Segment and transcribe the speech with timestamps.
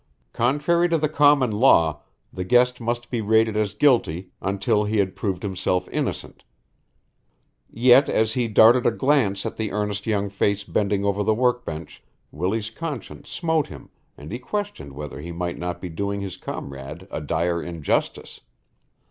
[0.33, 2.01] Contrary to the common law,
[2.33, 6.43] the guest must be rated as guilty until he had proved himself innocent.
[7.69, 12.01] Yet as he darted a glance at the earnest young face bending over the workbench
[12.31, 17.07] Willie's conscience smote him and he questioned whether he might not be doing his comrade
[17.11, 18.39] a dire injustice.